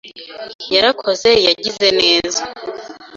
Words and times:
yarakoze 0.73 1.29
yagize 1.47 1.87
neza. 1.99 2.41